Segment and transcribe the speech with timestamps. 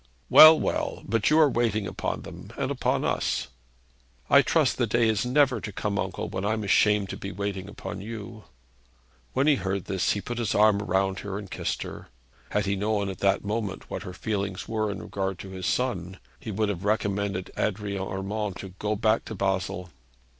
[0.31, 3.49] 'Well, well; but you are waiting upon them, and upon us.'
[4.31, 7.23] 'I trust the day is never to come, uncle, when I'm to be ashamed of
[7.37, 8.45] waiting upon you.'
[9.33, 12.07] When he heard this, he put his arm round her and kissed her.
[12.49, 16.17] Had he known at that moment what her feelings were in regard to his son,
[16.39, 19.91] he would have recommended Adrian Urmand to go back to Basle.